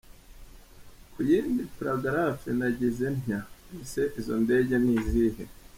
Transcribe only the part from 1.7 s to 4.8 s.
paragraphe nagize ntya: Ese izo ndege